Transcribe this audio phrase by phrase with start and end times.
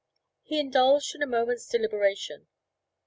[0.41, 2.47] He indulged in a moment's deliberation.